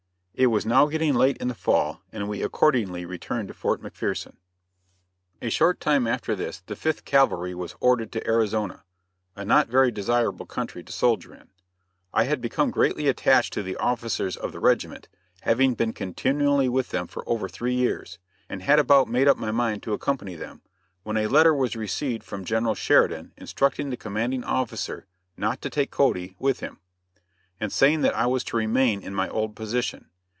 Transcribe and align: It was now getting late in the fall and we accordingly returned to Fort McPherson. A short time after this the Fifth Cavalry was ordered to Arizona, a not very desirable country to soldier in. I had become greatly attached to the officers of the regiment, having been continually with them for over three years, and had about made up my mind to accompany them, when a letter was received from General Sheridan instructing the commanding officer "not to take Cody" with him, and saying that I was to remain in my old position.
It 0.33 0.47
was 0.47 0.65
now 0.65 0.87
getting 0.87 1.13
late 1.13 1.37
in 1.37 1.49
the 1.49 1.53
fall 1.53 2.01
and 2.11 2.27
we 2.27 2.41
accordingly 2.41 3.05
returned 3.05 3.47
to 3.49 3.53
Fort 3.53 3.79
McPherson. 3.79 4.37
A 5.39 5.51
short 5.51 5.79
time 5.79 6.07
after 6.07 6.35
this 6.35 6.61
the 6.65 6.75
Fifth 6.75 7.05
Cavalry 7.05 7.53
was 7.53 7.75
ordered 7.79 8.11
to 8.13 8.25
Arizona, 8.27 8.83
a 9.35 9.45
not 9.45 9.67
very 9.67 9.91
desirable 9.91 10.47
country 10.47 10.81
to 10.83 10.91
soldier 10.91 11.35
in. 11.35 11.49
I 12.11 12.23
had 12.23 12.41
become 12.41 12.71
greatly 12.71 13.07
attached 13.07 13.53
to 13.53 13.61
the 13.61 13.75
officers 13.75 14.35
of 14.35 14.51
the 14.51 14.59
regiment, 14.59 15.09
having 15.41 15.75
been 15.75 15.93
continually 15.93 16.67
with 16.69 16.89
them 16.89 17.05
for 17.05 17.27
over 17.29 17.47
three 17.47 17.75
years, 17.75 18.17
and 18.49 18.63
had 18.63 18.79
about 18.79 19.07
made 19.07 19.27
up 19.27 19.37
my 19.37 19.51
mind 19.51 19.83
to 19.83 19.93
accompany 19.93 20.33
them, 20.33 20.63
when 21.03 21.17
a 21.17 21.27
letter 21.27 21.53
was 21.53 21.75
received 21.75 22.23
from 22.23 22.45
General 22.45 22.73
Sheridan 22.73 23.31
instructing 23.37 23.91
the 23.91 23.97
commanding 23.97 24.43
officer 24.43 25.05
"not 25.37 25.61
to 25.61 25.69
take 25.69 25.91
Cody" 25.91 26.35
with 26.39 26.61
him, 26.61 26.79
and 27.59 27.71
saying 27.71 28.01
that 28.01 28.15
I 28.15 28.25
was 28.25 28.43
to 28.45 28.57
remain 28.57 29.03
in 29.03 29.13
my 29.13 29.29
old 29.29 29.55
position. 29.55 30.07